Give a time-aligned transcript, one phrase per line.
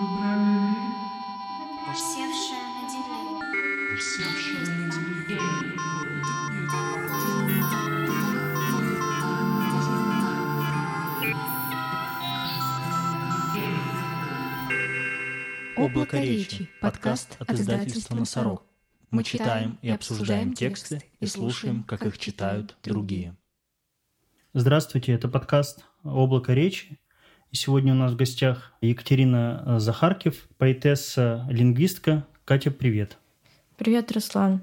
[0.00, 0.16] Севшая
[2.72, 3.04] на деле.
[15.76, 16.70] Облако речи.
[16.80, 18.64] Подкаст от издательства «Носорог».
[19.10, 23.36] Мы читаем и обсуждаем тексты и слушаем, как их читают другие.
[24.54, 26.98] Здравствуйте, это подкаст «Облако речи».
[27.52, 32.24] И сегодня у нас в гостях Екатерина э, Захаркив, поэтесса, лингвистка.
[32.44, 33.18] Катя, привет.
[33.76, 34.60] Привет, Руслан.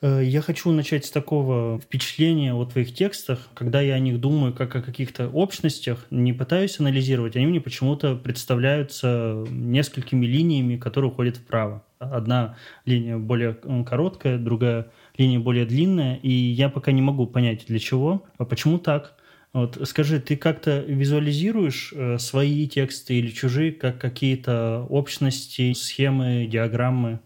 [0.00, 3.48] Э, Я хочу начать с такого впечатления о твоих текстах.
[3.54, 8.16] Когда я о них думаю как о каких-то общностях, не пытаюсь анализировать, они мне почему-то
[8.16, 11.84] представляются несколькими линиями, которые уходят вправо.
[12.00, 12.56] Одна
[12.86, 13.54] линия более
[13.86, 18.80] короткая, другая линия более длинная, и я пока не могу понять, для чего, а почему
[18.80, 19.14] так.
[19.54, 27.20] Вот скажи, ты как-то визуализируешь э, свои тексты или чужие как какие-то общности, схемы, диаграммы?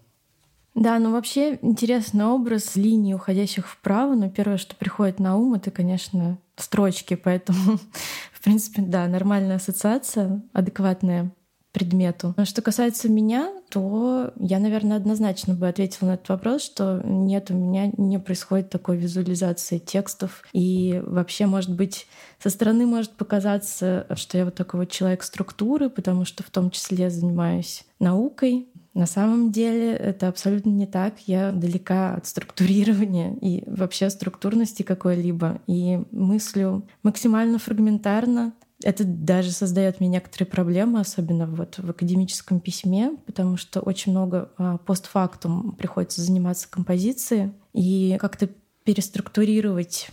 [0.75, 5.71] Да, ну вообще интересный образ линий, уходящих вправо, но первое, что приходит на ум, это,
[5.71, 7.79] конечно, строчки, поэтому,
[8.33, 11.33] в принципе, да, нормальная ассоциация, адекватная
[11.73, 12.35] предмету.
[12.37, 17.51] Но что касается меня, то я, наверное, однозначно бы ответила на этот вопрос, что нет,
[17.51, 20.43] у меня не происходит такой визуализации текстов.
[20.53, 22.07] И вообще, может быть,
[22.39, 26.71] со стороны может показаться, что я вот такой вот человек структуры, потому что в том
[26.71, 31.21] числе занимаюсь наукой, на самом деле это абсолютно не так.
[31.27, 35.61] Я далека от структурирования и вообще структурности какой-либо.
[35.69, 38.55] И мыслю максимально фрагментарно.
[38.83, 44.53] Это даже создает мне некоторые проблемы, особенно вот в академическом письме, потому что очень много
[44.57, 48.49] а, постфактум приходится заниматься композицией и как-то
[48.85, 50.11] переструктурировать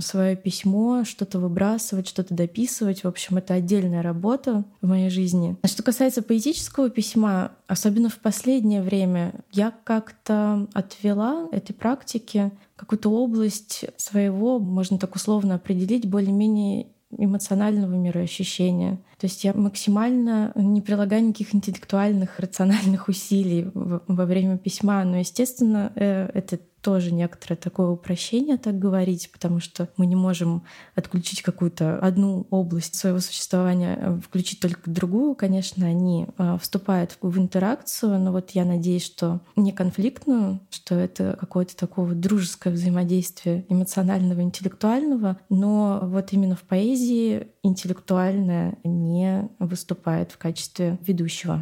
[0.00, 3.02] свое письмо, что-то выбрасывать, что-то дописывать.
[3.02, 5.56] В общем, это отдельная работа в моей жизни.
[5.62, 13.08] А что касается поэтического письма, особенно в последнее время, я как-то отвела этой практике какую-то
[13.08, 16.88] область своего, можно так условно определить, более-менее
[17.18, 18.98] эмоционального мироощущения.
[19.24, 25.92] То есть я максимально не прилагаю никаких интеллектуальных, рациональных усилий во время письма, но, естественно,
[25.94, 30.64] э, это тоже некоторое такое упрощение так говорить, потому что мы не можем
[30.94, 35.34] отключить какую-то одну область своего существования, включить только другую.
[35.34, 41.38] Конечно, они э, вступают в интеракцию, но вот я надеюсь, что не конфликтную, что это
[41.40, 49.13] какое-то такое дружеское взаимодействие эмоционального, интеллектуального, но вот именно в поэзии интеллектуальное не
[49.58, 51.60] выступает в качестве ведущего.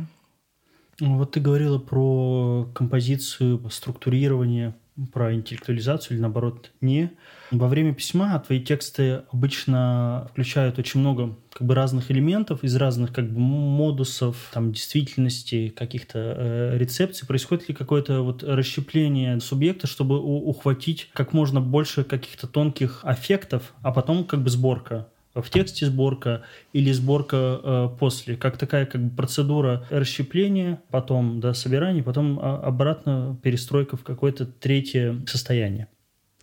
[1.00, 4.74] Вот ты говорила про композицию, структурирование,
[5.12, 7.10] про интеллектуализацию или наоборот не.
[7.50, 13.12] Во время письма твои тексты обычно включают очень много как бы разных элементов из разных
[13.12, 17.26] как бы модусов, там действительности, каких-то э, рецепций.
[17.26, 23.72] Происходит ли какое-то вот расщепление субъекта, чтобы у- ухватить как можно больше каких-то тонких аффектов,
[23.82, 29.02] а потом как бы сборка в тексте сборка или сборка э, после, как такая как
[29.02, 35.88] бы процедура расщепления, потом да, собирания, потом а, обратно перестройка в какое-то третье состояние.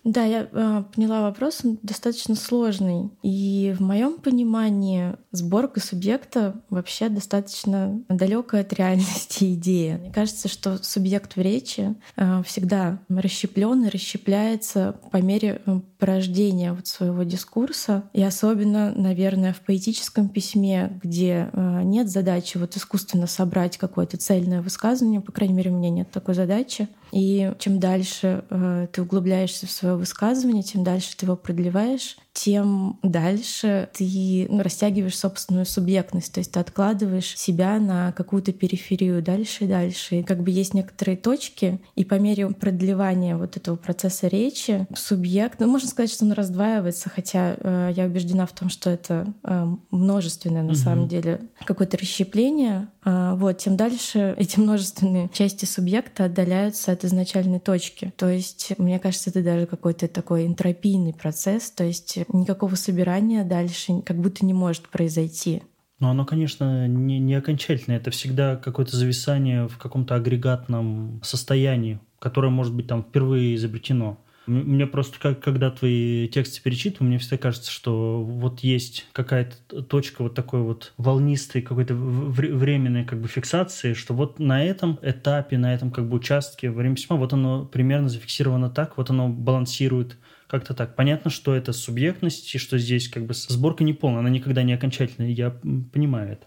[0.04, 3.10] Да, я э, поняла вопрос, он достаточно сложный.
[3.22, 9.98] И в моем понимании сборка субъекта вообще достаточно далекая от реальности идея.
[9.98, 16.72] Мне кажется, что субъект в речи э, всегда расщеплен и расщепляется по мере э, порождения
[16.72, 18.04] вот своего дискурса.
[18.14, 24.62] И особенно, наверное, в поэтическом письме, где э, нет задачи вот искусственно собрать какое-то цельное
[24.62, 26.88] высказывание, по крайней мере, у меня нет такой задачи.
[27.12, 32.98] И чем дальше э, ты углубляешься в свое высказывание, тем дальше ты его продлеваешь, тем
[33.02, 39.64] дальше ты ну, растягиваешь собственную субъектность, то есть ты откладываешь себя на какую-то периферию дальше
[39.64, 40.20] и дальше.
[40.20, 45.58] И как бы есть некоторые точки, и по мере продлевания вот этого процесса речи субъект,
[45.60, 49.66] ну, можно сказать, что он раздваивается, хотя э, я убеждена в том, что это э,
[49.90, 50.74] множественное на Мгм.
[50.76, 52.88] самом деле какое-то расщепление.
[53.02, 58.12] А, вот, тем дальше эти множественные части субъекта отдаляются от изначальной точки.
[58.16, 64.02] То есть, мне кажется, это даже какой-то такой энтропийный процесс, то есть никакого собирания дальше
[64.04, 65.62] как будто не может произойти.
[65.98, 67.98] Но оно, конечно, не, не окончательное.
[67.98, 74.18] Это всегда какое-то зависание в каком-то агрегатном состоянии, которое может быть там впервые изобретено.
[74.46, 80.22] Мне просто, как, когда твои тексты перечитываю, мне всегда кажется, что вот есть какая-то точка
[80.22, 85.58] вот такой вот волнистой какой-то вре- временной как бы фиксации, что вот на этом этапе,
[85.58, 90.16] на этом как бы участке время письма, вот оно примерно зафиксировано так, вот оно балансирует
[90.50, 90.96] как-то так.
[90.96, 94.72] Понятно, что это субъектность, и что здесь как бы сборка не полная, она никогда не
[94.72, 95.50] окончательная, я
[95.92, 96.46] понимаю это.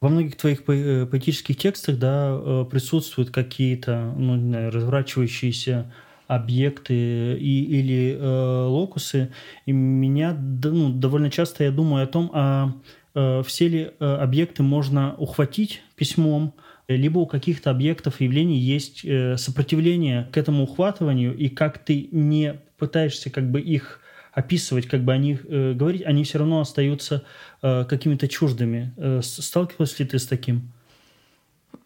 [0.00, 5.92] Во многих твоих по- поэтических текстах да, присутствуют какие-то ну, разворачивающиеся
[6.26, 6.94] объекты
[7.38, 9.32] и, или э, локусы.
[9.66, 12.72] И меня ну, довольно часто я думаю о том, а
[13.14, 16.54] э, все ли э, объекты можно ухватить письмом,
[16.88, 22.60] либо у каких-то объектов явлений есть э, сопротивление к этому ухватыванию, и как ты не
[22.82, 24.00] пытаешься как бы их
[24.32, 27.22] описывать, как бы о них э, говорить, они все равно остаются
[27.62, 28.92] э, какими-то чуждыми.
[28.96, 30.72] Э, сталкивалась ли ты с таким?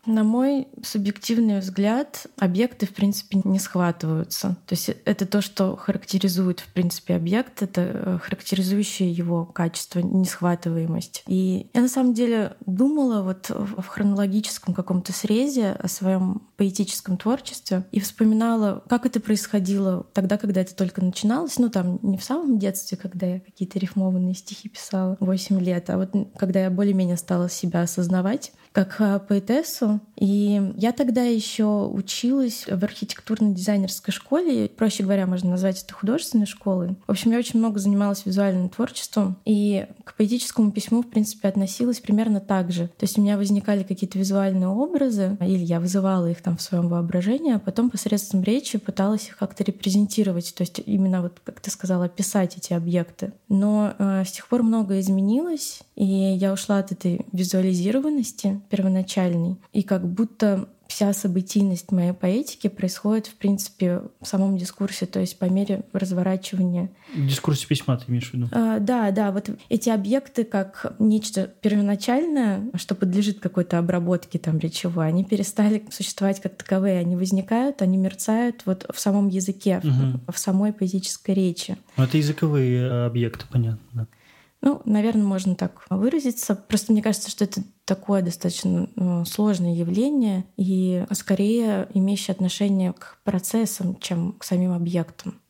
[0.06, 4.56] На мой субъективный взгляд, объекты, в принципе, не схватываются.
[4.66, 11.24] То есть это то, что характеризует, в принципе, объект, это э, характеризующее его качество, несхватываемость.
[11.26, 17.84] И я на самом деле думала вот в хронологическом каком-то срезе о своем поэтическом творчестве
[17.90, 21.58] и вспоминала, как это происходило тогда, когда это только начиналось.
[21.58, 25.98] Ну, там не в самом детстве, когда я какие-то рифмованные стихи писала 8 лет, а
[25.98, 30.00] вот когда я более-менее стала себя осознавать как э, поэтессу.
[30.16, 34.68] И я тогда еще училась в архитектурно-дизайнерской школе.
[34.68, 36.94] Проще говоря, можно назвать это художественной школой.
[37.06, 39.38] В общем, я очень много занималась визуальным творчеством.
[39.46, 42.88] И к поэтическому письму, в принципе, относилась примерно так же.
[42.88, 46.88] То есть у меня возникали какие-то визуальные образы, или я вызывала их там в своем
[46.88, 50.54] воображении, а потом посредством речи пыталась их как-то репрезентировать.
[50.54, 53.32] То есть именно вот, как ты сказала, описать эти объекты.
[53.48, 59.56] Но э, с тех пор многое изменилось, и я ушла от этой визуализированности, первоначальный.
[59.72, 65.38] И как будто вся событийность моей поэтики происходит, в принципе, в самом дискурсе, то есть
[65.38, 66.90] по мере разворачивания.
[67.14, 68.48] В дискурсе письма ты имеешь в виду?
[68.52, 75.08] А, да, да, вот эти объекты как нечто первоначальное, что подлежит какой-то обработке там речевой,
[75.08, 80.20] они перестали существовать как таковые, они возникают, они мерцают вот в самом языке, угу.
[80.26, 81.76] в, в самой поэтической речи.
[81.96, 84.06] Ну, это языковые э, объекты, понятно.
[84.66, 86.56] Ну, наверное, можно так выразиться.
[86.56, 93.20] Просто мне кажется, что это такое достаточно ну, сложное явление и скорее имеющее отношение к
[93.22, 95.40] процессам, чем к самим объектам.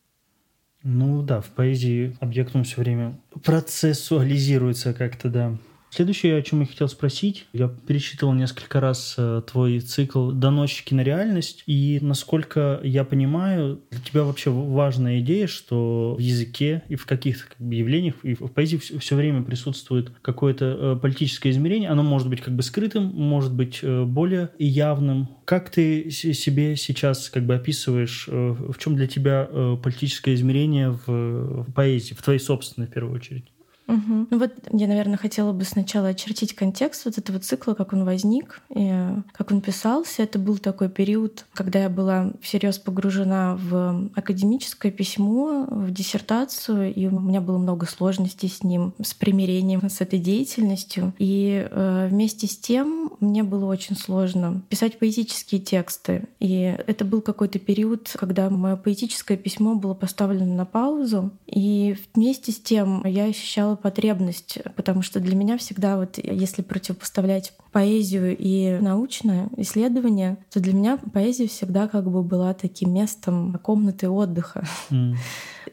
[0.83, 5.57] Ну да, в поэзии объект он все время процессуализируется как-то, да.
[5.97, 11.01] Следующее, о чем я хотел спросить, я перечитывал несколько раз э, твой цикл «Доносчики на
[11.01, 17.07] реальность», и, насколько я понимаю, для тебя вообще важная идея, что в языке и в
[17.07, 21.89] каких-то как бы, явлениях, и в поэзии все, все время присутствует какое-то э, политическое измерение,
[21.89, 25.29] оно может быть как бы скрытым, может быть э, более явным.
[25.45, 29.49] Как ты себе сейчас как бы описываешь, в чем для тебя
[29.81, 33.45] политическое измерение в, в поэзии, в твоей собственной, в первую очередь?
[33.87, 34.27] Угу.
[34.29, 38.61] Ну вот я, наверное, хотела бы сначала очертить контекст вот этого цикла, как он возник,
[38.69, 38.93] и
[39.31, 40.23] как он писался.
[40.23, 47.07] Это был такой период, когда я была всерьез погружена в академическое письмо, в диссертацию, и
[47.07, 51.13] у меня было много сложностей с ним, с примирением с этой деятельностью.
[51.17, 56.25] И э, вместе с тем мне было очень сложно писать поэтические тексты.
[56.39, 61.31] И это был какой-то период, когда мое поэтическое письмо было поставлено на паузу.
[61.45, 67.53] И вместе с тем я ощущала потребность, потому что для меня всегда вот, если противопоставлять
[67.71, 74.09] поэзию и научное исследование, то для меня поэзия всегда как бы была таким местом комнаты
[74.09, 74.65] отдыха.
[74.89, 75.15] Mm.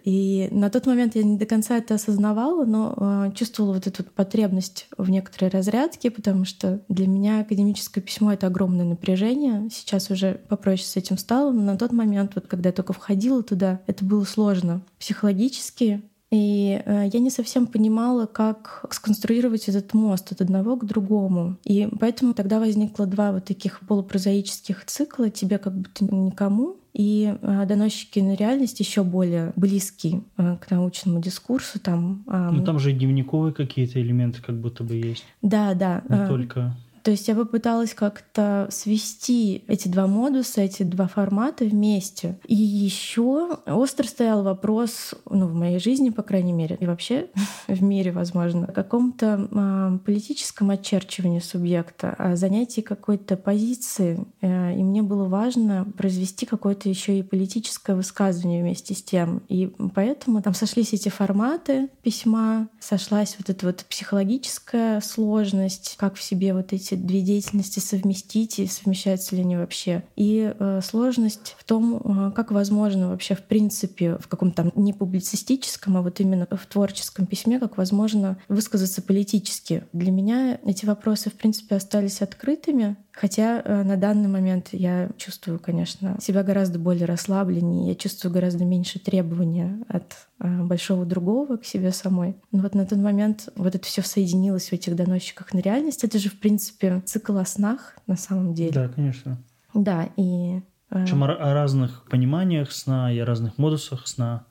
[0.05, 4.05] И на тот момент я не до конца это осознавала, но э, чувствовала вот эту
[4.05, 9.71] потребность в некоторой разрядке, потому что для меня академическое письмо— это огромное напряжение.
[9.73, 13.43] Сейчас уже попроще с этим стало, но на тот момент, вот когда я только входила
[13.43, 16.03] туда, это было сложно психологически,
[16.34, 21.58] и э, я не совсем понимала, как сконструировать этот мост от одного к другому.
[21.62, 27.67] И поэтому тогда возникло два вот таких полупрозаических цикла «Тебе как будто никому», и э,
[27.67, 31.79] доносчики на реальность еще более близки э, к научному дискурсу.
[31.79, 35.24] Там, ну там же дневниковые какие-то элементы как будто бы есть.
[35.41, 36.03] Да, да.
[36.08, 36.76] Не только.
[37.05, 42.39] То есть я попыталась как-то свести эти два модуса, эти два формата вместе.
[42.46, 47.27] И еще остро стоял вопрос, ну, в моей жизни, по крайней мере, и вообще
[47.69, 54.27] в мире, возможно, о каком-то э, политическом очерчивании субъекта, о занятии какой-то позиции.
[54.41, 59.43] Э, и мне было важно произвести какое-то еще и политическое высказывание вместе с тем.
[59.51, 66.23] И поэтому там сошлись эти форматы письма, сошлась вот эта вот психологическая сложность, как в
[66.23, 70.05] себе вот эти эти две деятельности совместить и совмещаются ли они вообще.
[70.17, 75.96] И э, сложность в том, э, как возможно вообще в принципе в каком-то не публицистическом,
[75.96, 79.84] а вот именно в творческом письме, как возможно высказаться политически.
[79.93, 85.61] Для меня эти вопросы в принципе остались открытыми, Хотя э, на данный момент я чувствую,
[85.61, 91.65] конечно, себя гораздо более расслабленнее, я чувствую гораздо меньше требования от э, большого другого к
[91.65, 92.37] себе самой.
[92.51, 96.03] Но вот на тот момент вот это все соединилось в этих доносчиках на реальность.
[96.03, 98.73] Это же, в принципе, цикл о снах на самом деле.
[98.73, 99.39] Да, конечно.
[99.75, 100.61] Да, и...
[100.91, 104.44] э, Причем о, о разных пониманиях сна и о разных модусах сна.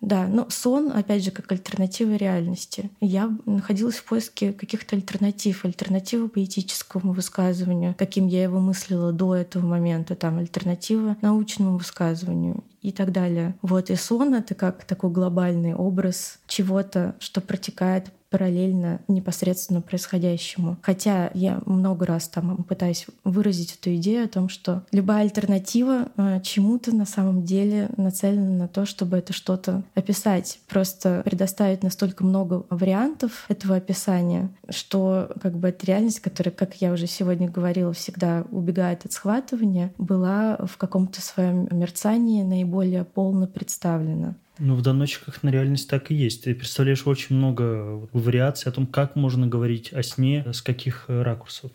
[0.00, 2.90] Да, но сон, опять же, как альтернатива реальности.
[3.00, 9.66] Я находилась в поиске каких-то альтернатив, альтернативы поэтическому высказыванию, каким я его мыслила до этого
[9.66, 13.56] момента, там, альтернатива научному высказыванию и так далее.
[13.62, 20.76] Вот и сон— это как такой глобальный образ чего-то, что протекает параллельно непосредственно происходящему.
[20.82, 26.40] Хотя я много раз там пытаюсь выразить эту идею о том, что любая альтернатива э,
[26.42, 30.60] чему-то на самом деле нацелена на то, чтобы это что-то описать.
[30.68, 36.92] Просто предоставить настолько много вариантов этого описания, что как бы эта реальность, которая, как я
[36.92, 44.34] уже сегодня говорила, всегда убегает от схватывания, была в каком-то своем мерцании наиболее полно представлена.
[44.58, 46.44] Ну, в доносчиках на реальность так и есть.
[46.44, 51.70] Ты представляешь очень много вариаций о том, как можно говорить о сне, с каких ракурсов.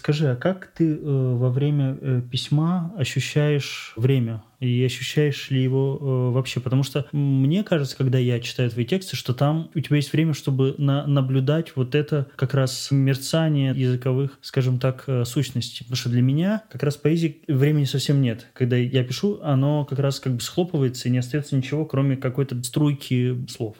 [0.00, 4.42] Скажи, а как ты э, во время э, письма ощущаешь время?
[4.58, 6.58] И ощущаешь ли его э, вообще?
[6.58, 10.32] Потому что мне кажется, когда я читаю твои тексты, что там у тебя есть время,
[10.32, 15.84] чтобы на наблюдать вот это как раз мерцание языковых, скажем так, сущностей.
[15.84, 18.46] Потому что для меня как раз поэзии времени совсем нет.
[18.54, 22.62] Когда я пишу, оно как раз как бы схлопывается и не остается ничего, кроме какой-то
[22.64, 23.76] струйки слов.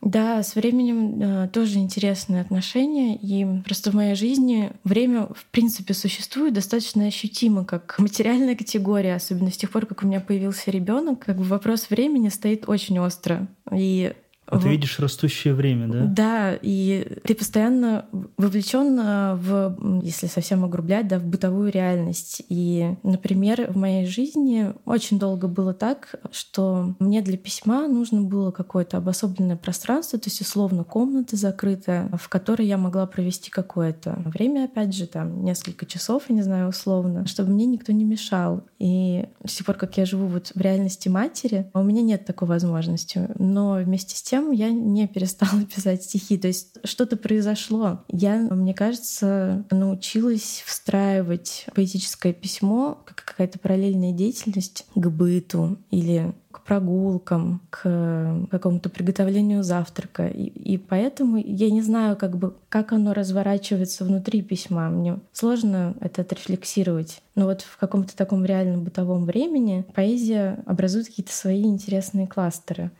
[0.00, 3.16] Да, с временем э, тоже интересные отношения.
[3.16, 9.50] И просто в моей жизни время, в принципе, существует достаточно ощутимо, как материальная категория, особенно
[9.50, 11.24] с тех пор, как у меня появился ребенок.
[11.24, 13.48] Как бы вопрос времени стоит очень остро.
[13.72, 14.12] И
[14.50, 16.04] а ты видишь растущее время, да?
[16.04, 18.98] Да, и ты постоянно вовлечен
[19.36, 22.42] в, если совсем огрублять, да, в бытовую реальность.
[22.48, 28.50] И, например, в моей жизни очень долго было так, что мне для письма нужно было
[28.50, 34.64] какое-то обособленное пространство, то есть условно комната закрытая, в которой я могла провести какое-то время,
[34.64, 38.62] опять же, там несколько часов, я не знаю, условно, чтобы мне никто не мешал.
[38.78, 42.48] И с тех пор, как я живу вот в реальности матери, у меня нет такой
[42.48, 43.28] возможности.
[43.38, 46.38] Но вместе с тем тем я не перестала писать стихи.
[46.38, 48.04] То есть что-то произошло.
[48.08, 56.62] Я, мне кажется, научилась встраивать поэтическое письмо как какая-то параллельная деятельность к быту или к
[56.62, 60.28] прогулкам, к какому-то приготовлению завтрака.
[60.28, 64.88] И, и поэтому я не знаю, как бы, как оно разворачивается внутри письма.
[64.88, 67.22] Мне сложно это отрефлексировать.
[67.34, 72.90] Но вот в каком-то таком реальном бытовом времени поэзия образует какие-то свои интересные кластеры.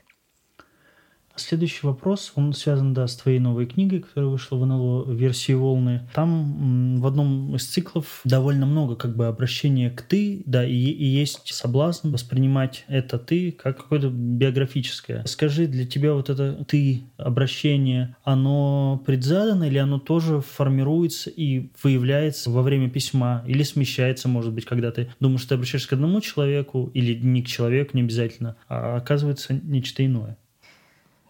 [1.38, 6.09] Следующий вопрос, он связан, да, с твоей новой книгой, которая вышла в НЛО версии «Волны».
[6.14, 11.04] Там в одном из циклов довольно много как бы обращения к «ты», да, и, и
[11.04, 15.25] есть соблазн воспринимать это «ты» как какое-то биографическое.
[15.26, 22.50] Скажи, для тебя вот это «ты» обращение, оно предзадано или оно тоже формируется и выявляется
[22.50, 26.21] во время письма или смещается, может быть, когда ты думаешь, что ты обращаешься к одному
[26.21, 30.37] человеку или не к человеку, не обязательно, а оказывается нечто иное?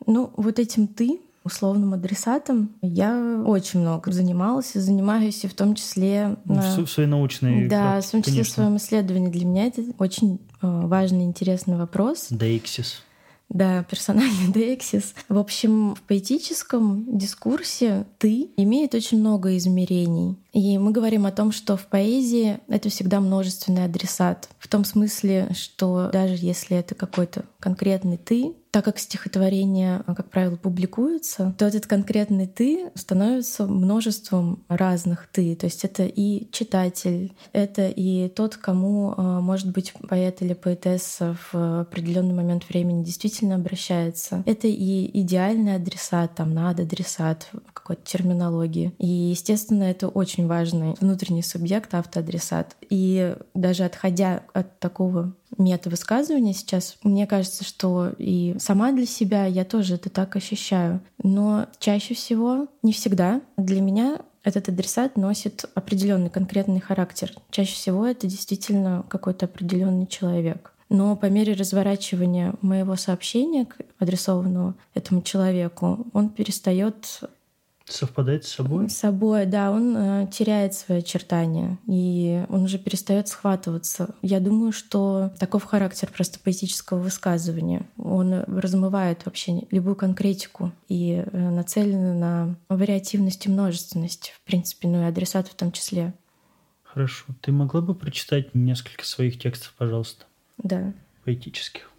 [0.07, 5.75] Ну, вот этим ты, условным адресатом, я очень много занималась и занимаюсь, и в том
[5.75, 6.37] числе...
[6.45, 8.53] В, в своей научной Да, практике, в том числе конечно.
[8.53, 9.31] в своем исследовании.
[9.31, 12.27] Для меня это очень э, важный, интересный вопрос.
[12.31, 13.03] Деиксис.
[13.49, 15.15] Да, персональный деексис.
[15.29, 20.37] В общем, в поэтическом дискурсе «ты» имеет очень много измерений.
[20.53, 24.51] И мы говорим о том, что в поэзии это всегда множественный адресат.
[24.59, 30.55] В том смысле, что даже если это какой-то конкретный «ты», так как стихотворение, как правило,
[30.55, 35.57] публикуется, то этот конкретный «ты» становится множеством разных «ты».
[35.57, 41.37] То есть это и читатель, это и тот, кому, а, может быть, поэт или поэтесса
[41.51, 44.45] в определенный момент времени действительно обращается.
[44.47, 48.93] Это и идеальный адресат, там, надо адресат какой-то терминологии.
[48.99, 52.77] И, естественно, это очень важный внутренний субъект, автоадресат.
[52.91, 59.65] И даже отходя от такого мета-высказывания сейчас, мне кажется, что и сама для себя я
[59.65, 61.01] тоже это так ощущаю.
[61.23, 67.33] Но чаще всего, не всегда, для меня этот адресат носит определенный конкретный характер.
[67.51, 70.75] Чаще всего это действительно какой-то определенный человек.
[70.91, 73.67] Но по мере разворачивания моего сообщения,
[73.99, 77.21] адресованного этому человеку, он перестает
[77.89, 78.91] Совпадает с собой?
[78.91, 84.15] С собой, да, он э, теряет свои очертания, и он уже перестает схватываться.
[84.21, 87.89] Я думаю, что таков характер просто поэтического высказывания.
[87.97, 95.03] Он размывает вообще любую конкретику и э, нацелен на вариативность и множественность, в принципе, ну
[95.03, 96.13] и адресат в том числе.
[96.83, 97.25] Хорошо.
[97.41, 100.27] Ты могла бы прочитать несколько своих текстов, пожалуйста?
[100.59, 100.93] Да.
[101.25, 101.91] Поэтических.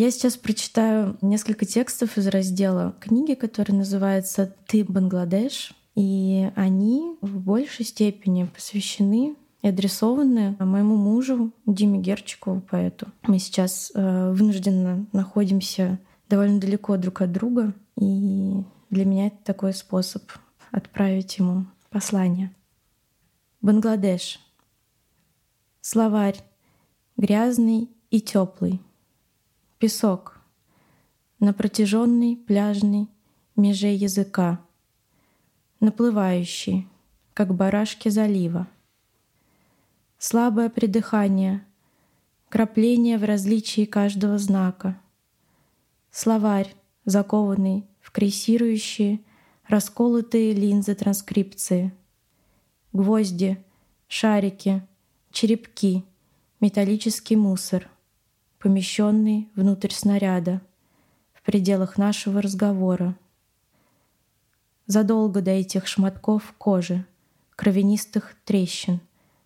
[0.00, 7.40] Я сейчас прочитаю несколько текстов из раздела книги, который называется «Ты Бангладеш», и они в
[7.40, 13.08] большей степени посвящены и адресованы моему мужу Диме Герчикову, поэту.
[13.24, 19.72] Мы сейчас э, вынужденно находимся довольно далеко друг от друга, и для меня это такой
[19.74, 20.22] способ
[20.70, 22.54] отправить ему послание.
[23.62, 24.38] Бангладеш.
[25.80, 26.38] Словарь.
[27.16, 28.80] Грязный и теплый.
[29.78, 30.40] Песок.
[31.38, 33.06] На протяженный пляжный
[33.54, 34.60] меже языка.
[35.78, 36.88] Наплывающий,
[37.32, 38.66] как барашки залива.
[40.18, 41.64] Слабое придыхание,
[42.48, 45.00] крапление в различии каждого знака.
[46.10, 49.20] Словарь, закованный в крейсирующие,
[49.68, 51.92] расколотые линзы транскрипции.
[52.92, 53.64] Гвозди,
[54.08, 54.82] шарики,
[55.30, 56.04] черепки,
[56.58, 57.88] металлический мусор,
[58.58, 60.60] помещенный внутрь снаряда,
[61.32, 63.16] в пределах нашего разговора.
[64.86, 67.04] Задолго до этих шматков кожи,
[67.56, 69.00] кровянистых трещин,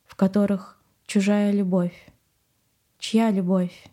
[0.04, 2.09] в которых чужая любовь.
[2.99, 3.87] Чья любовь?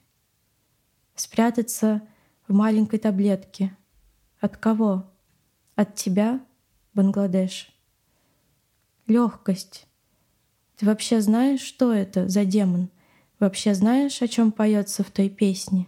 [1.15, 2.01] Спрятаться
[2.47, 3.75] в маленькой таблетке.
[4.39, 5.05] От кого?
[5.75, 6.39] От тебя,
[6.93, 7.73] Бангладеш?
[9.07, 9.87] Легкость.
[10.77, 12.89] Ты вообще знаешь, что это за демон?
[13.39, 15.87] Вообще знаешь, о чем поется в той песне?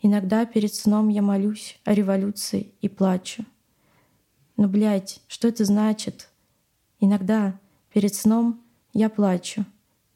[0.00, 3.44] Иногда перед сном я молюсь о революции и плачу.
[4.56, 6.30] Но, блядь, что это значит?
[7.00, 7.58] Иногда
[7.92, 8.62] перед сном
[8.94, 9.66] я плачу.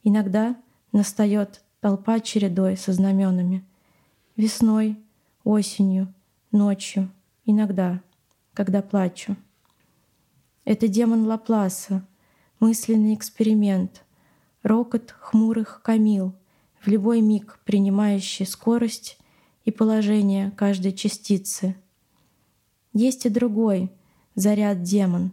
[0.02, 0.56] Иногда
[0.92, 3.64] настает толпа чередой со знаменами.
[4.36, 4.96] Весной,
[5.44, 6.12] осенью,
[6.50, 7.10] ночью,
[7.44, 8.00] иногда,
[8.54, 9.36] когда плачу.
[10.64, 12.06] Это демон Лапласа,
[12.60, 14.02] мысленный эксперимент,
[14.68, 16.34] рокот хмурых камил,
[16.80, 19.18] в любой миг принимающий скорость
[19.64, 21.75] и положение каждой частицы.
[22.92, 23.90] Есть и другой
[24.34, 25.32] заряд демон,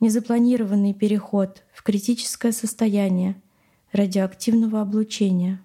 [0.00, 3.40] незапланированный переход в критическое состояние
[3.92, 5.64] радиоактивного облучения.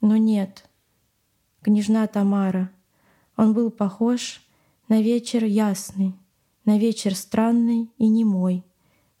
[0.00, 0.64] Но нет,
[1.62, 2.70] княжна Тамара,
[3.36, 4.40] он был похож
[4.88, 6.14] на вечер ясный,
[6.64, 8.64] на вечер странный и немой,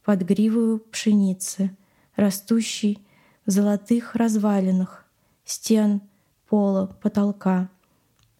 [0.04, 1.76] под гривою пшеницы,
[2.16, 2.98] растущей
[3.46, 5.04] в золотых развалинах,
[5.44, 6.00] стен,
[6.48, 7.68] пола, потолка,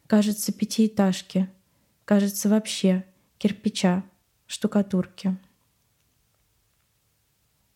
[0.06, 1.50] кажется, пятиэтажки,
[2.04, 3.04] кажется, вообще
[3.38, 4.04] кирпича,
[4.46, 5.36] штукатурки.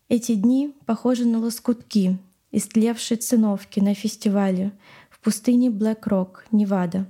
[0.09, 2.19] Эти дни похожи на лоскутки,
[2.51, 4.73] истлевшей циновки на фестивале
[5.11, 7.07] в пустыне Блэк-Рок, Невада.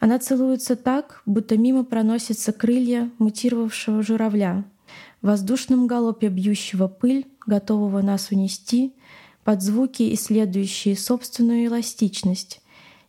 [0.00, 4.64] Она целуется так, будто мимо проносятся крылья мутировавшего журавля,
[5.22, 8.94] воздушном галопе бьющего пыль, готового нас унести,
[9.44, 12.60] под звуки, исследующие собственную эластичность,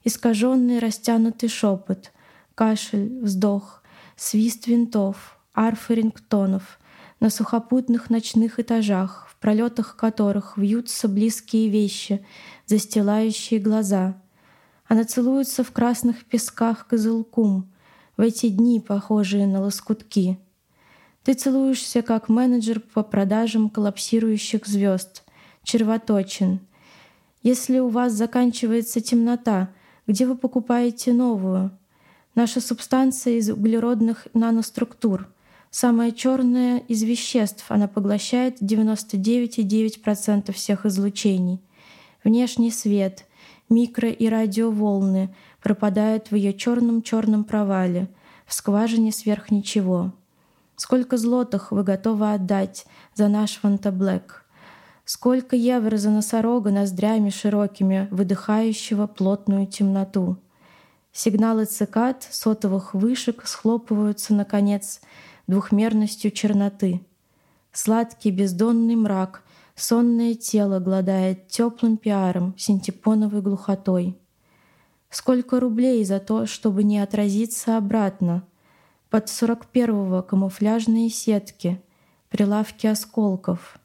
[0.04, 2.12] искаженный растянутый шепот,
[2.56, 3.84] кашель, вздох,
[4.16, 6.80] свист винтов, арфы рингтонов,
[7.20, 12.26] на сухопутных ночных этажах, в пролетах которых вьются близкие вещи,
[12.66, 14.22] застилающие глаза.
[14.88, 17.70] Она целуется в красных песках Кызылкум,
[18.18, 20.40] в эти дни, похожие на лоскутки.
[21.24, 25.24] Ты целуешься как менеджер по продажам коллапсирующих звезд,
[25.64, 26.60] червоточин.
[27.44, 29.70] Если у вас заканчивается темнота,
[30.08, 31.72] где вы покупаете новую?
[32.36, 35.28] Наша субстанция из углеродных наноструктур—
[35.72, 41.62] Самая черная из веществ, она поглощает 99,9% всех излучений.
[42.24, 43.26] Внешний свет,
[43.70, 48.08] микро- и радиоволны пропадают в ее черном-черном провале,
[48.48, 50.12] в скважине сверх ничего.
[50.80, 54.46] Сколько злотых вы готовы отдать за наш Фантаблэк?
[55.04, 60.38] Сколько евро за носорога ноздрями широкими, выдыхающего плотную темноту?
[61.12, 65.02] Сигналы цикад, сотовых вышек схлопываются, наконец,
[65.48, 67.06] двухмерностью черноты.
[67.74, 69.44] Сладкий бездонный мрак,
[69.76, 74.18] сонное тело гладает теплым пиаром, синтепоновой глухотой.
[75.10, 78.46] Сколько рублей за то, чтобы не отразиться обратно?
[79.10, 81.82] Под сорок первого камуфляжные сетки,
[82.30, 83.80] прилавки осколков.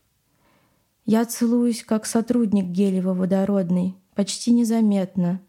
[1.07, 5.41] Я целуюсь, как сотрудник гелево-водородный, почти незаметно.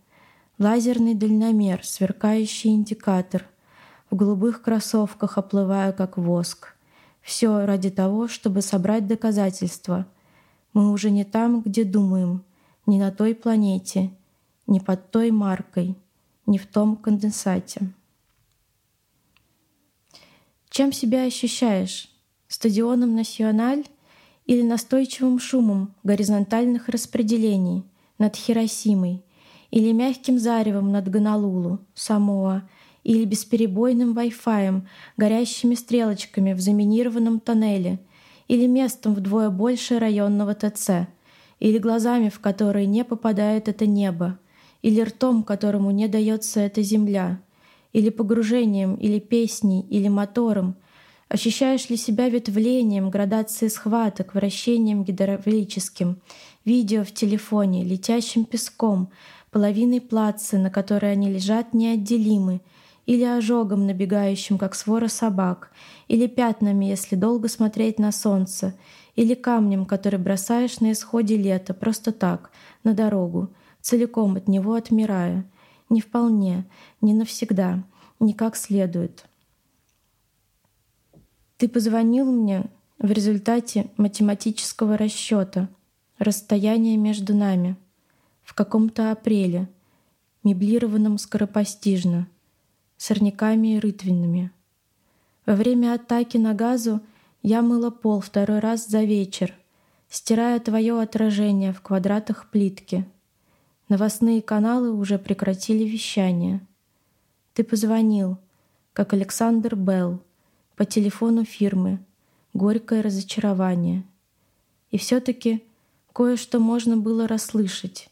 [0.59, 3.45] Лазерный дальномер, сверкающий индикатор—
[4.09, 6.75] в голубых кроссовках оплываю, как воск.
[7.21, 10.05] Все ради того, чтобы собрать доказательства.
[10.73, 12.43] Мы уже не там, где думаем,
[12.85, 14.11] не на той планете,
[14.67, 15.97] не под той маркой,
[16.45, 17.91] не в том конденсате.
[20.77, 22.09] Чем себя ощущаешь?
[22.49, 23.85] Стадионом «Националь»
[24.45, 27.85] или настойчивым шумом горизонтальных распределений
[28.17, 29.23] над Хиросимой,
[29.71, 32.67] или мягким заревом над Гонолулу, Самоа,
[33.05, 34.81] или бесперебойным Wi-Fi,
[35.15, 38.01] горящими стрелочками в заминированном тоннеле,
[38.49, 41.07] или местом вдвое больше районного ТЦ,
[41.61, 44.37] или глазами, в которые не попадает это небо,
[44.81, 47.39] или ртом, которому не дается эта земля,
[47.95, 50.75] или погружением, или песней, или мотором,
[51.29, 56.17] ощущаешь ли себя ветвлением, градацией схваток, вращением гидравлическим,
[56.65, 59.11] видео в телефоне, летящим песком,
[59.49, 62.59] половиной плаца, на которой они лежат неотделимы,
[63.05, 65.71] или ожогом, набегающим, как свора собак,
[66.09, 68.75] или пятнами, если долго смотреть на солнце,
[69.15, 72.51] или камнем, который бросаешь на исходе лета, просто так,
[72.83, 75.45] на дорогу, целиком от него отмирая.
[75.89, 76.65] Не вполне,
[77.01, 77.83] не навсегда,
[78.19, 79.25] не как следует.
[81.57, 85.69] Ты позвонил мне в результате математического расчета
[86.17, 87.75] расстояние между нами
[88.43, 89.69] в каком-то апреле,
[90.43, 92.27] меблированном скоропостижно,
[92.97, 94.51] сорняками и рытвинами.
[95.45, 97.01] Во время атаки на газу
[97.41, 99.53] я мыла пол второй раз за вечер,
[100.09, 103.05] стирая твое отражение в квадратах плитки.
[103.89, 106.65] Новостные каналы уже прекратили вещание.
[107.53, 108.37] Ты позвонил,
[108.93, 110.21] как Александр Белл,
[110.75, 111.99] по телефону фирмы.
[112.53, 114.03] Горькое разочарование.
[114.91, 115.63] И все-таки
[116.13, 118.09] кое-что можно было расслышать.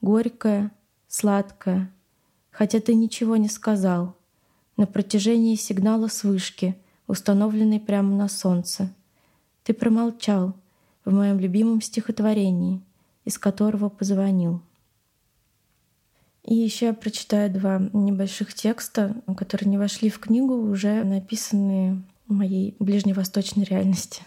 [0.00, 0.70] Горькое,
[1.08, 1.92] сладкое,
[2.50, 4.16] хотя ты ничего не сказал,
[4.76, 8.92] на протяжении сигнала с вышки— установленный прямо на солнце.
[9.62, 10.54] Ты промолчал
[11.04, 12.82] в моем любимом стихотворении,
[13.24, 14.60] из которого позвонил.
[16.46, 22.32] И еще я прочитаю два небольших текста, которые не вошли в книгу, уже написанные в
[22.32, 24.22] моей ближневосточной реальности.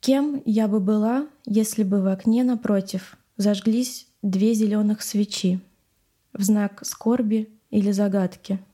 [0.00, 5.60] Кем я бы была, если бы в окне напротив зажглись две зеленых свечи
[6.32, 8.58] в знак скорби или загадки—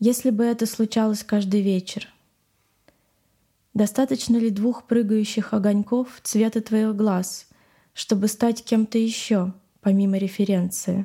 [0.00, 2.08] если бы это случалось каждый вечер?
[3.74, 7.48] Достаточно ли двух прыгающих огоньков цвета твоих глаз,
[7.94, 11.04] чтобы стать кем-то еще, помимо референции?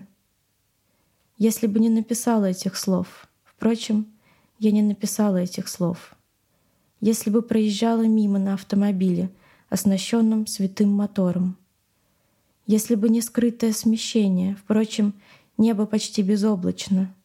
[1.37, 4.07] Если бы не написала этих слов, впрочем,
[4.59, 6.15] я не написала этих слов.
[7.01, 9.29] Если бы проезжала мимо на автомобиле,
[9.69, 11.57] оснащенном святым мотором.
[12.67, 15.13] Если бы не скрытое смещение, впрочем,
[15.57, 17.13] небо почти безоблачно—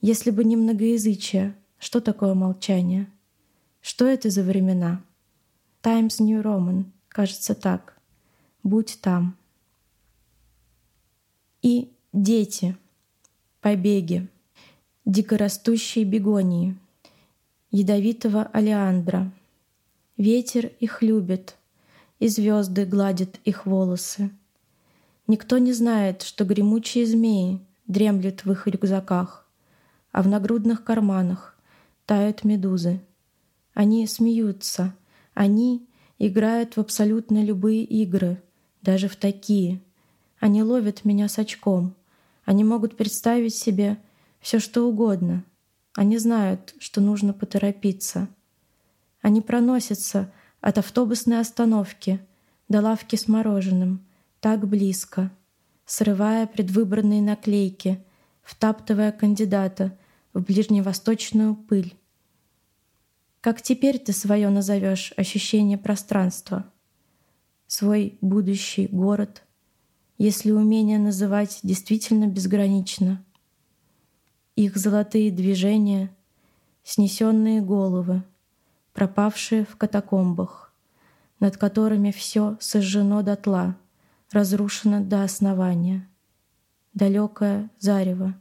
[0.00, 3.08] если бы не многоязычие, что такое молчание?
[3.80, 5.02] Что это за времена?
[5.82, 8.00] Times New Roman, кажется так.
[8.62, 9.36] Будь там.
[11.70, 12.78] И дети,
[13.60, 14.26] побеги,
[15.04, 16.78] дикорастущие бегонии,
[17.70, 19.30] ядовитого алиандра.
[20.16, 21.56] Ветер их любит,
[22.20, 24.30] и звезды гладят их волосы.
[25.26, 29.46] Никто не знает, что гремучие змеи дремлют в их рюкзаках
[30.10, 31.54] а в нагрудных карманах
[32.06, 33.02] тают медузы.
[33.74, 34.94] Они смеются,
[35.34, 35.86] они
[36.18, 38.42] играют в абсолютно любые игры,
[38.80, 39.82] даже в такие.
[40.40, 41.94] Они ловят меня с очком.
[42.44, 43.98] Они могут представить себе
[44.40, 45.44] все что угодно.
[45.94, 48.28] Они знают, что нужно поторопиться.
[49.20, 52.20] Они проносятся от автобусной остановки
[52.68, 54.06] до лавки с мороженым,
[54.40, 55.30] так близко,
[55.84, 58.02] срывая предвыборные наклейки—
[58.48, 59.94] втаптывая кандидата
[60.32, 61.94] в ближневосточную пыль.
[63.42, 66.64] Как теперь ты свое назовешь ощущение пространства?
[67.66, 69.42] Свой будущий город,
[70.18, 73.24] если умение называть действительно безгранично.
[74.56, 76.14] Их золотые движения,
[76.82, 78.24] снесенные головы,
[78.92, 80.72] пропавшие в катакомбах,
[81.38, 83.76] над которыми все сожжено дотла,
[84.32, 86.08] разрушено до основания—
[86.94, 88.34] далекое зарево,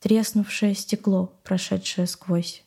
[0.00, 2.64] треснувшее стекло, прошедшее сквозь.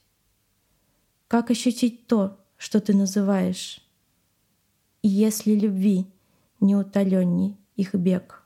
[1.27, 3.81] Как ощутить то, что ты называешь?
[5.01, 6.05] И если любви
[6.59, 8.43] неутоленней их бег?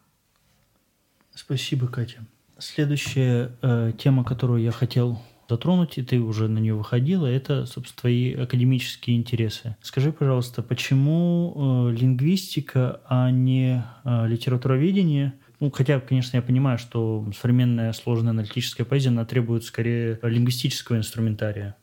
[1.34, 2.26] Спасибо, Катя.
[2.58, 8.02] Следующая э, тема, которую я хотел затронуть, и ты уже на нее выходила, это, собственно,
[8.02, 9.78] твои академические интересы.
[9.82, 17.26] Скажи, пожалуйста, почему э, лингвистика, а не э, литературоведение– ну, хотя, конечно, я понимаю, что
[17.38, 21.76] современная сложная аналитическая поэзия, она требует скорее лингвистического инструментария.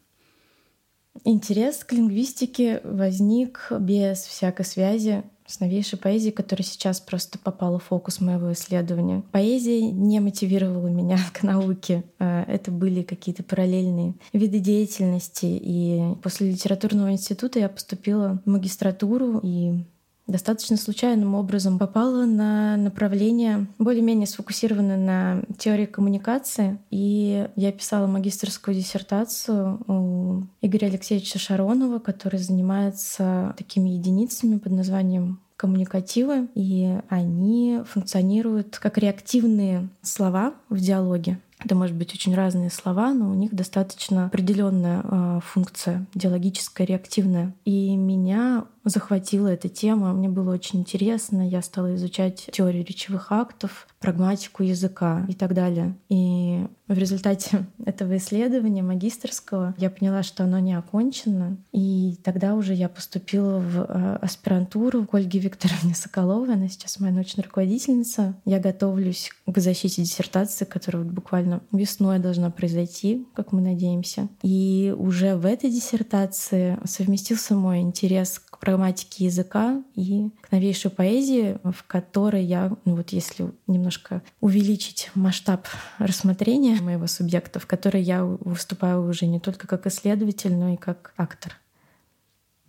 [1.24, 7.84] Интерес к лингвистике возник без всякой связи с новейшей поэзией, которая сейчас просто попала в
[7.84, 9.22] фокус моего исследования.
[9.32, 12.04] Поэзия не мотивировала меня к науке.
[12.18, 15.46] А это были какие-то параллельные виды деятельности.
[15.46, 19.84] И после литературного института я поступила в магистратуру и
[20.26, 26.78] достаточно случайным образом попала на направление более-менее сфокусированное на теории коммуникации.
[26.90, 35.40] И я писала магистрскую диссертацию у Игоря Алексеевича Шаронова, который занимается такими единицами под названием
[35.56, 41.40] коммуникативы, и они функционируют как реактивные слова в диалоге.
[41.58, 47.54] Это может быть очень разные слова, но у них достаточно определенная э, функция диалогическая, реактивная.
[47.64, 51.48] И меня захватила эта тема, мне было очень интересно.
[51.48, 55.96] Я стала изучать теорию речевых актов, прагматику языка и так далее.
[56.08, 61.56] И в результате этого исследования магистрского я поняла, что оно не окончено.
[61.72, 66.54] И тогда уже я поступила в э, аспирантуру к Ольге Викторовне Соколовой.
[66.54, 68.36] Она сейчас моя научная руководительница.
[68.44, 74.28] Я готовлюсь к защите диссертации, которая вот буквально весной должна произойти, как мы надеемся.
[74.42, 81.58] И уже в этой диссертации совместился мой интерес к прагматике языка и к новейшей поэзии,
[81.64, 85.66] в которой я, ну вот если немножко увеличить масштаб
[85.98, 91.14] рассмотрения моего субъекта, в которой я выступаю уже не только как исследователь, но и как
[91.16, 91.54] актор.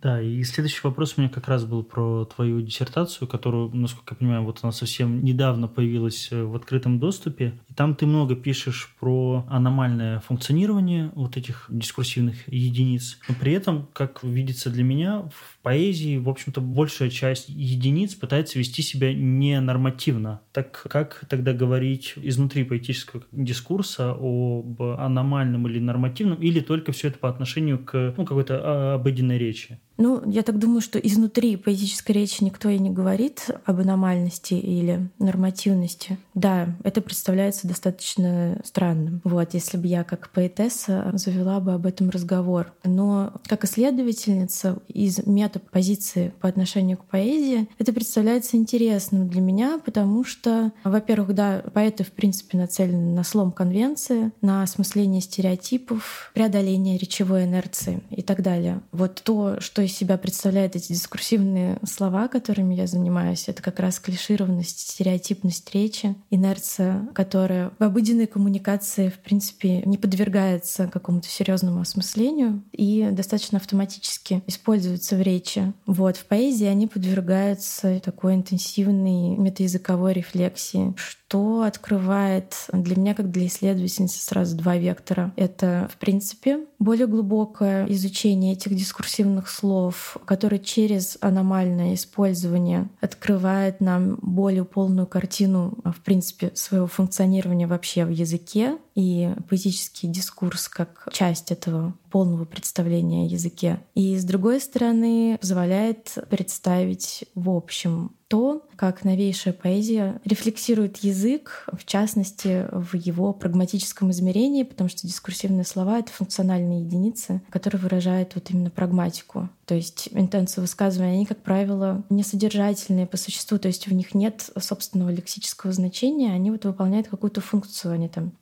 [0.00, 4.18] Да, и следующий вопрос у меня как раз был про твою диссертацию, которую, насколько я
[4.18, 7.54] понимаю, вот она совсем недавно появилась э, в открытом доступе.
[7.68, 13.18] И там ты много пишешь про аномальное функционирование вот этих дискурсивных единиц.
[13.28, 18.60] Но при этом, как видится для меня, в поэзии, в общем-то, большая часть единиц пытается
[18.60, 20.42] вести себя ненормативно.
[20.52, 27.18] Так как тогда говорить изнутри поэтического дискурса об аномальном или нормативном, или только все это
[27.18, 29.80] по отношению к ну, какой-то а, обыденной речи?
[29.98, 35.10] Ну, я так думаю, что изнутри поэтической речи никто и не говорит об аномальности или
[35.18, 36.18] нормативности.
[36.34, 39.20] Да, это представляется достаточно странным.
[39.24, 42.72] Вот, если бы я как поэтесса завела бы об этом разговор.
[42.84, 50.22] Но как исследовательница из метапозиции по отношению к поэзии, это представляется интересным для меня, потому
[50.22, 57.44] что, во-первых, да, поэты, в принципе, нацелены на слом конвенции, на осмысление стереотипов, преодоление речевой
[57.44, 58.80] инерции и так далее.
[58.92, 63.98] Вот то, что из себя представляют эти дискурсивные слова, которыми я занимаюсь, это как раз
[63.98, 72.62] клишированность, стереотипность речи, инерция, которая в обыденной коммуникации, в принципе, не подвергается какому-то серьезному осмыслению
[72.72, 75.72] и достаточно автоматически используется в речи.
[75.86, 76.16] Вот.
[76.16, 84.20] В поэзии они подвергаются такой интенсивной метаязыковой рефлексии, что открывает для меня, как для исследовательницы,
[84.20, 85.32] сразу два вектора.
[85.36, 94.18] Это, в принципе, более глубокое изучение этих дискурсивных слов, которое через аномальное использование открывает нам
[94.22, 101.52] более полную картину, в принципе, своего функционирования вообще в языке и поэтический дискурс как часть
[101.52, 103.78] этого полного представления о языке.
[103.94, 111.86] И с другой стороны, позволяет представить в общем то, как новейшая поэзия рефлексирует язык, в
[111.86, 118.50] частности, в его прагматическом измерении, потому что дискурсивные слова— это функциональные единицы, которые выражают вот
[118.50, 119.48] именно прагматику.
[119.64, 124.50] То есть интенции высказывания, они, как правило, несодержательные по существу, то есть в них нет
[124.58, 128.32] собственного лексического значения, они вот выполняют какую-то функцию, они там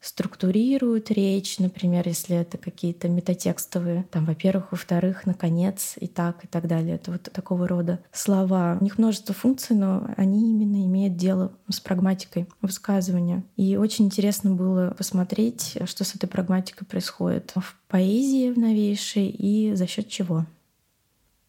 [0.47, 6.69] структурируют речь, например, если это какие-то метатекстовые, там, во-первых, во-вторых, наконец, и так, и так
[6.69, 6.95] далее.
[6.95, 8.79] Это вот такого рода слова.
[8.81, 13.43] У них множество функций, но они именно имеют дело с прагматикой высказывания.
[13.57, 19.75] И очень интересно было посмотреть, что с этой прагматикой происходит в поэзии в новейшей и
[19.75, 20.47] за счет чего.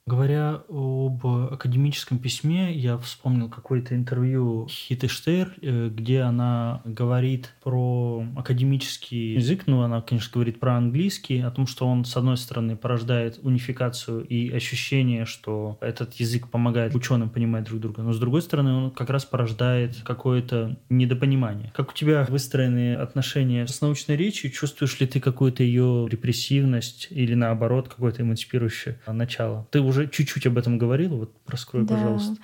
[0.08, 8.26] Говоря об академическом письме, я вспомнил какое-то интервью Хиты Штейр, э, где она говорит про
[8.38, 12.78] академический язык, ну, она, конечно, говорит про английский, о том, что он, с одной стороны,
[12.78, 18.42] порождает унификацию и ощущение, что этот язык помогает ученым понимать друг друга, но, с другой
[18.42, 21.74] стороны, он как раз порождает какое-то недопонимание.
[21.76, 24.52] Как у тебя выстроены отношения с научной речью?
[24.52, 29.68] Чувствуешь ли ты какую-то ее репрессивность или, наоборот, какое-то эмансипирующее начало?
[29.70, 31.96] Ты уже уже чуть-чуть об этом говорила, вот раскрой, да.
[31.96, 32.38] пожалуйста.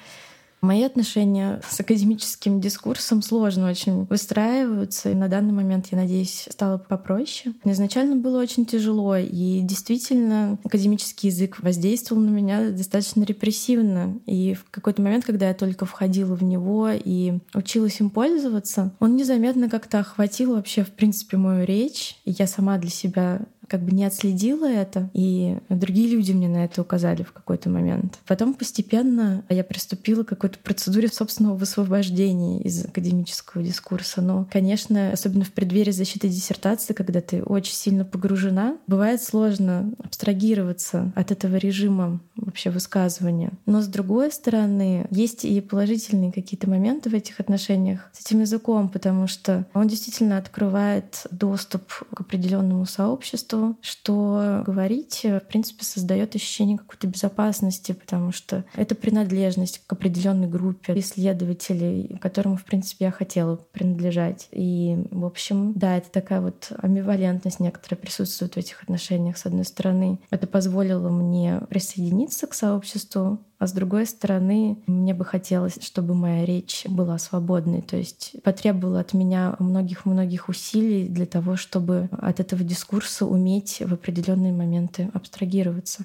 [0.64, 6.78] Мои отношения с академическим дискурсом сложно очень выстраиваются, и на данный момент, я надеюсь, стало
[6.78, 7.54] попроще.
[7.66, 14.22] Изначально было очень тяжело, и действительно академический язык воздействовал на меня достаточно репрессивно.
[14.26, 19.18] И в какой-то момент, когда я только входила в него и училась им пользоваться, он
[19.18, 22.16] незаметно как-то охватил вообще, в принципе, мою речь.
[22.24, 26.66] И я сама для себя как бы не отследила это, и другие люди мне на
[26.66, 28.20] это указали в какой-то момент.
[28.28, 34.22] Потом постепенно я приступила к какой-то процедуре собственного высвобождения из академического дискурса.
[34.22, 41.12] Но, конечно, особенно в преддверии защиты диссертации, когда ты очень сильно погружена, бывает сложно абстрагироваться
[41.16, 43.52] от этого режима вообще высказывания.
[43.66, 48.90] Но с другой стороны, есть и положительные какие-то моменты в этих отношениях с этим языком,
[48.90, 56.78] потому что он действительно открывает доступ к определенному сообществу, что говорить, в принципе, создает ощущение
[56.78, 63.56] какой-то безопасности, потому что это принадлежность к определенной группе исследователей, которому, в принципе, я хотела
[63.56, 64.48] принадлежать.
[64.52, 69.38] И, в общем, да, это такая вот амбивалентность некоторая присутствует в этих отношениях.
[69.38, 75.24] С одной стороны, это позволило мне присоединиться к сообществу, а с другой стороны, мне бы
[75.24, 77.82] хотелось, чтобы моя речь была свободной.
[77.82, 83.94] То есть потребовало от меня многих-многих усилий для того, чтобы от этого дискурса уметь в
[83.94, 86.04] определенные моменты абстрагироваться.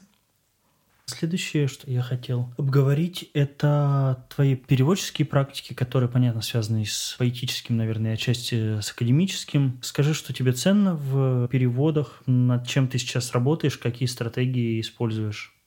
[1.06, 8.14] Следующее, что я хотел обговорить, это твои переводческие практики, которые, понятно, связаны с поэтическим, наверное,
[8.14, 9.80] отчасти с академическим.
[9.82, 15.57] Скажи, что тебе ценно в переводах, над чем ты сейчас работаешь, какие стратегии используешь?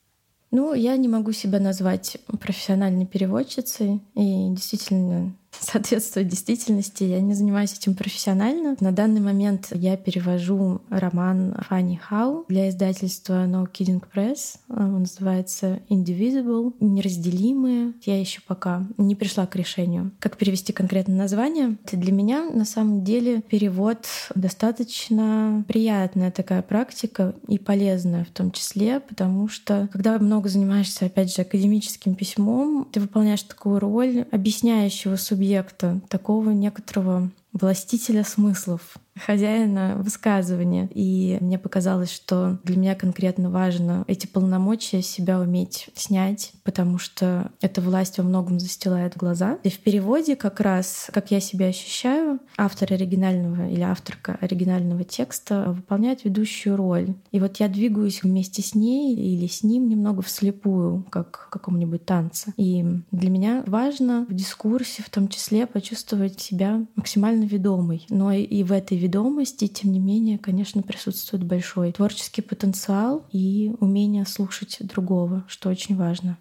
[0.51, 7.03] Ну, я не могу себя назвать профессиональной переводчицей, и действительно соответствует действительности.
[7.03, 8.75] Я не занимаюсь этим профессионально.
[8.79, 14.57] На данный момент я перевожу роман Фанни Хау для издательства No Kidding Press.
[14.69, 17.93] Он называется Indivisible, неразделимые.
[18.03, 21.77] Я еще пока не пришла к решению, как перевести конкретно название.
[21.91, 28.99] Для меня на самом деле перевод достаточно приятная такая практика и полезная в том числе,
[28.99, 35.40] потому что когда много занимаешься, опять же, академическим письмом, ты выполняешь такую роль объясняющего субъекта
[35.41, 40.89] субъекта, такого некоторого властителя смыслов, хозяина высказывания.
[40.93, 47.51] И мне показалось, что для меня конкретно важно эти полномочия себя уметь снять, потому что
[47.61, 49.57] эта власть во многом застилает глаза.
[49.63, 55.71] И в переводе как раз, как я себя ощущаю, автор оригинального или авторка оригинального текста
[55.71, 57.15] выполняет ведущую роль.
[57.31, 62.05] И вот я двигаюсь вместе с ней или с ним немного вслепую, как в каком-нибудь
[62.05, 62.53] танце.
[62.57, 68.05] И для меня важно в дискурсе в том числе почувствовать себя максимально ведомой.
[68.09, 74.25] Но и в этой ведомости, тем не менее, конечно, присутствует большой творческий потенциал и умение
[74.25, 76.37] слушать другого, что очень важно.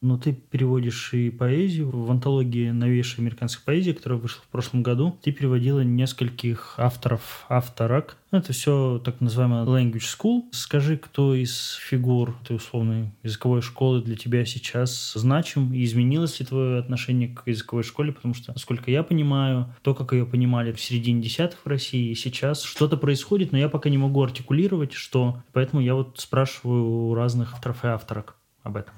[0.00, 1.90] Но ты переводишь и поэзию.
[1.90, 8.16] В антологии новейшей американской поэзии, которая вышла в прошлом году, ты переводила нескольких авторов, авторок.
[8.30, 10.42] Это все так называемая language school.
[10.52, 15.72] Скажи, кто из фигур этой условной языковой школы для тебя сейчас значим?
[15.72, 18.12] И изменилось ли твое отношение к языковой школе?
[18.12, 22.62] Потому что, насколько я понимаю, то, как ее понимали в середине десятых в России, сейчас
[22.62, 25.42] что-то происходит, но я пока не могу артикулировать, что.
[25.52, 28.94] Поэтому я вот спрашиваю у разных авторов и авторок об этом.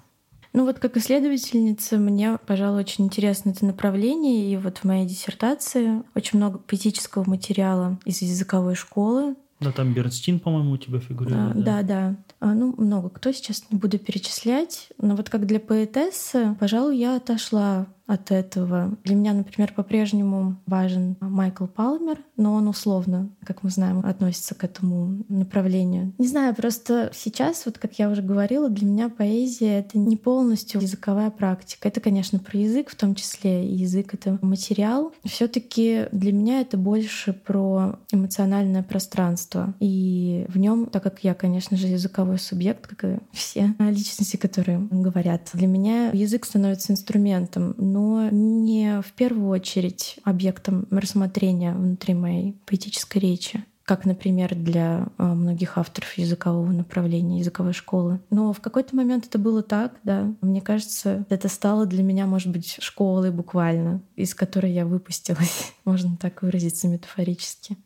[0.52, 4.52] Ну вот как исследовательница мне, пожалуй, очень интересно это направление.
[4.52, 9.36] И вот в моей диссертации очень много поэтического материала из языковой школы.
[9.60, 11.56] Да, там Бернстин, по-моему, у тебя фигурирует.
[11.56, 11.82] А, да, да.
[11.82, 12.16] да.
[12.40, 14.88] А, ну, много кто сейчас не буду перечислять.
[14.98, 18.96] Но вот как для поэтессы, пожалуй, я отошла от этого.
[19.04, 24.64] Для меня, например, по-прежнему важен Майкл Палмер, но он условно, как мы знаем, относится к
[24.64, 26.12] этому направлению.
[26.18, 30.80] Не знаю, просто сейчас, вот как я уже говорила, для меня поэзия— это не полностью
[30.80, 31.86] языковая практика.
[31.86, 35.12] Это, конечно, про язык в том числе, и язык— это материал.
[35.24, 39.74] все таки для меня это больше про эмоциональное пространство.
[39.78, 44.80] И в нем, так как я, конечно же, языковой субъект, как и все личности, которые
[44.90, 52.14] говорят, для меня язык становится инструментом, но но не в первую очередь объектом рассмотрения внутри
[52.14, 58.20] моей поэтической речи как, например, для а, многих авторов языкового направления, языковой школы.
[58.30, 60.32] Но в какой-то момент это было так, да.
[60.42, 66.16] Мне кажется, это стало для меня, может быть, школой буквально, из которой я выпустилась, можно
[66.16, 67.78] так выразиться метафорически.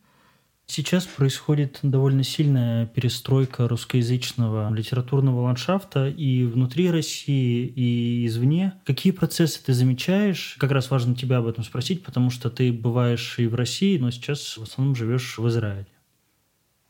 [0.66, 8.72] Сейчас происходит довольно сильная перестройка русскоязычного литературного ландшафта и внутри России, и извне.
[8.84, 10.56] Какие процессы ты замечаешь?
[10.58, 14.10] Как раз важно тебя об этом спросить, потому что ты бываешь и в России, но
[14.10, 15.86] сейчас в основном живешь в Израиле.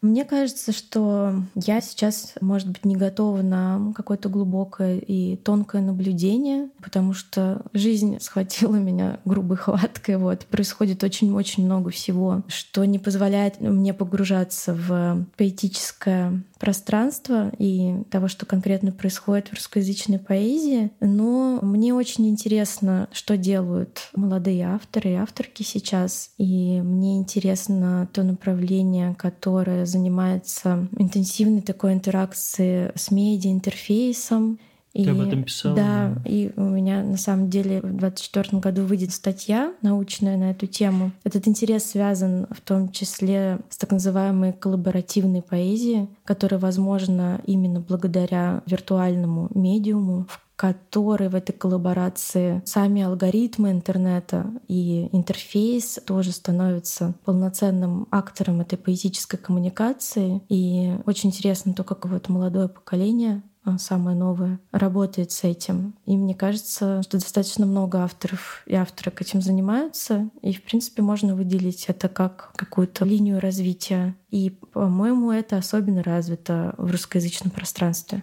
[0.05, 6.69] Мне кажется, что я сейчас, может быть, не готова на какое-то глубокое и тонкое наблюдение,
[6.83, 10.19] потому что жизнь схватила меня грубой хваткой.
[10.19, 10.45] Вот.
[10.45, 18.47] Происходит очень-очень много всего, что не позволяет мне погружаться в поэтическое пространства и того, что
[18.47, 20.93] конкретно происходит в русскоязычной поэзии.
[20.99, 26.31] Но мне очень интересно, что делают молодые авторы и авторки сейчас.
[26.39, 34.59] И мне интересно то направление, которое занимается интенсивной такой интеракцией с медиа-интерфейсом,
[34.95, 35.75] и, Ты об этом писала?
[35.75, 40.69] Да, и у меня на самом деле в 2024 году выйдет статья научная на эту
[40.69, 41.11] тему.
[41.25, 48.63] Этот интерес связан в том числе с так называемой коллаборативной поэзией, которая возможна именно благодаря
[48.67, 58.07] виртуальному медиуму, в который в этой коллаборации сами алгоритмы интернета и интерфейс тоже становятся полноценным
[58.13, 60.43] актором этой поэтической коммуникации.
[60.49, 63.43] И очень интересно то, как вот молодое поколение
[63.79, 65.95] самое новое, работает с этим.
[66.07, 70.29] И мне кажется, что достаточно много авторов и авторок этим занимаются.
[70.43, 74.15] И, в принципе, можно выделить это как какую-то линию развития.
[74.31, 78.23] И, по-моему, это особенно развито в русскоязычном пространстве.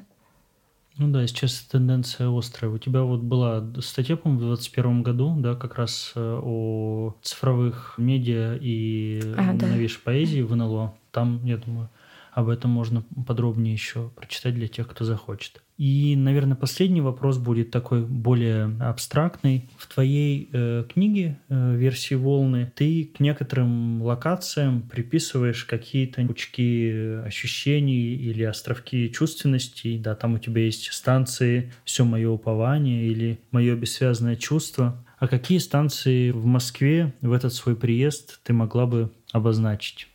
[0.98, 2.72] Ну да, сейчас тенденция острая.
[2.72, 7.96] У тебя вот была статья, по-моему, в 2021 году, да, как раз э, о цифровых
[7.98, 10.12] медиа и а, новейшей да.
[10.12, 10.94] поэзии в НЛО.
[11.12, 11.90] Там, я думаю,
[12.32, 15.62] об этом можно подробнее еще прочитать для тех, кто захочет.
[15.78, 19.68] И, наверное, последний вопрос будет такой более абстрактный.
[19.78, 28.14] В твоей э, книге э, версии волны ты к некоторым локациям приписываешь какие-то пучки ощущений
[28.14, 29.98] или островки чувственности.
[29.98, 35.04] Да, там у тебя есть станции «Все мое упование» или «Мое бессвязное чувство».
[35.18, 40.11] А какие станции в Москве в этот свой приезд ты могла бы обозначить?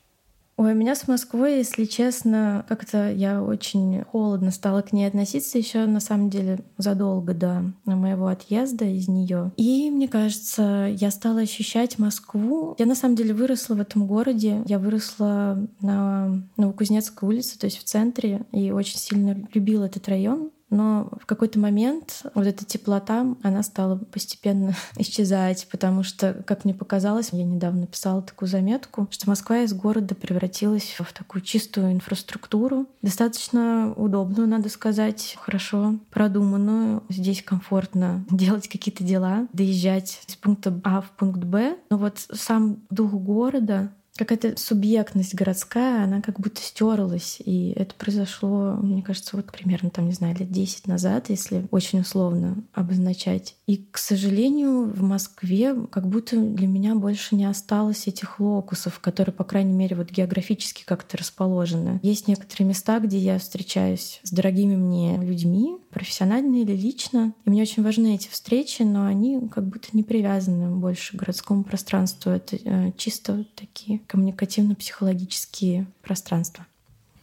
[0.56, 5.58] Ой, у меня с Москвой, если честно, как-то я очень холодно стала к ней относиться
[5.58, 9.52] еще на самом деле задолго до моего отъезда из нее.
[9.58, 12.74] И мне кажется, я стала ощущать Москву.
[12.78, 14.62] Я на самом деле выросла в этом городе.
[14.66, 20.50] Я выросла на Новокузнецкой улице, то есть в центре, и очень сильно любила этот район.
[20.70, 26.74] Но в какой-то момент вот эта теплота, она стала постепенно исчезать, потому что, как мне
[26.74, 32.86] показалось, я недавно писала такую заметку, что Москва из города превратилась в такую чистую инфраструктуру,
[33.02, 37.02] достаточно удобную, надо сказать, хорошо продуманную.
[37.08, 41.76] Здесь комфортно делать какие-то дела, доезжать из пункта А в пункт Б.
[41.90, 47.38] Но вот сам дух города, какая-то субъектность городская, она как будто стерлась.
[47.44, 52.00] И это произошло, мне кажется, вот примерно, там, не знаю, лет 10 назад, если очень
[52.00, 53.56] условно обозначать.
[53.66, 59.32] И, к сожалению, в Москве как будто для меня больше не осталось этих локусов, которые,
[59.32, 62.00] по крайней мере, вот географически как-то расположены.
[62.02, 67.32] Есть некоторые места, где я встречаюсь с дорогими мне людьми, профессионально или лично.
[67.44, 71.64] И мне очень важны эти встречи, но они как будто не привязаны больше к городскому
[71.64, 72.32] пространству.
[72.32, 76.66] Это э, чисто такие коммуникативно-психологические пространства.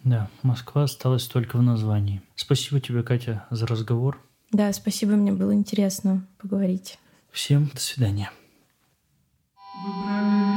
[0.04, 2.22] Да, Москва осталась только в названии.
[2.36, 4.20] Спасибо тебе, Катя, за разговор.
[4.52, 7.00] Да, спасибо, мне было интересно поговорить.
[7.32, 8.30] Всем до свидания.
[9.84, 10.53] Выбрали.